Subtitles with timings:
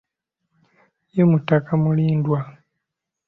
[1.15, 2.39] Ye mutaka Mulindwa.